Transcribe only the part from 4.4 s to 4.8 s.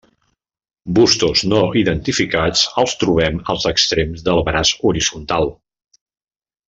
braç